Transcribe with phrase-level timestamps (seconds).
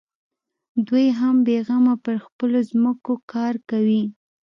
[0.87, 4.03] دوى هم بېغمه پر خپلو ځمکو کار کوي.